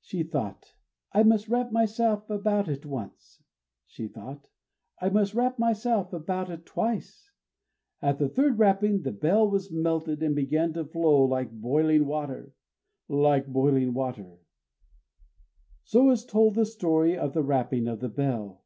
She 0.00 0.24
thought: 0.24 0.74
"I 1.12 1.22
must 1.22 1.48
wrap 1.48 1.70
myself 1.70 2.28
about 2.28 2.66
it 2.68 2.84
once." 2.84 3.44
She 3.86 4.08
thought: 4.08 4.48
"I 5.00 5.10
must 5.10 5.32
wrap 5.32 5.60
myself 5.60 6.12
about 6.12 6.50
it 6.50 6.66
twice!" 6.66 7.30
At 8.02 8.18
the 8.18 8.28
third 8.28 8.58
wrapping, 8.58 9.02
the 9.02 9.12
bell 9.12 9.48
was 9.48 9.70
melted, 9.70 10.24
and 10.24 10.34
began 10.34 10.72
to 10.72 10.84
flow 10.86 11.24
like 11.24 11.52
boiling 11.52 12.04
water, 12.04 12.52
Like 13.06 13.46
boiling 13.46 13.94
water. 13.94 14.40
So 15.84 16.10
is 16.10 16.26
told 16.26 16.56
the 16.56 16.66
story 16.66 17.16
of 17.16 17.32
the 17.32 17.44
Wrapping 17.44 17.86
of 17.86 18.00
the 18.00 18.08
Bell. 18.08 18.64